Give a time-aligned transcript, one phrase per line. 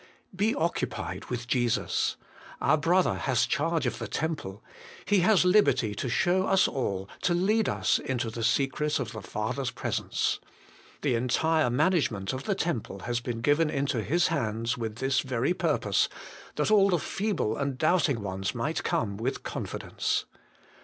[0.35, 2.17] Be occupied with Jesus.
[2.59, 4.63] Our Brother has charge of the Temple;
[5.05, 9.21] He has liberty to show us all, to lead us into the secret of the
[9.21, 10.39] Father's presence.
[11.03, 15.53] The entire management of the Temple has been given into His hands with this very
[15.53, 16.09] purpose,
[16.55, 20.25] that all the feeble and doubting ones might' come with confidence.